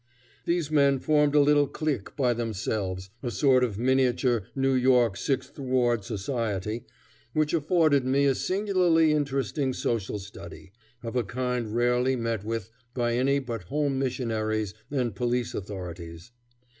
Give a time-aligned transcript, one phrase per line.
[0.45, 5.59] These men formed a little clique by themselves, a sort of miniature New York sixth
[5.59, 6.85] ward society,
[7.33, 10.71] which afforded me a singularly interesting social study,
[11.03, 16.31] of a kind rarely met with by any but home missionaries and police authorities.